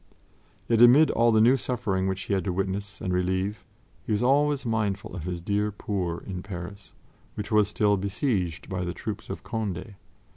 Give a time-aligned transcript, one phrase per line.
[0.67, 3.63] Yet, amid all the new suffering which he had to witness and relieve,
[4.03, 6.93] he was always mindful of his dear poor in Paris,
[7.35, 9.93] which was still besieged by the troops of Condé.